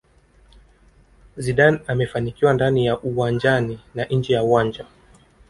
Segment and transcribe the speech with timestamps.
[1.37, 4.85] Zidane amefanikiwa ndani ya uwanjani na nje ya uwanja